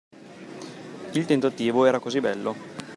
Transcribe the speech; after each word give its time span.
Il 1.13 1.25
tentativo 1.27 1.85
era 1.85 1.99
così 1.99 2.19
bello. 2.21 2.55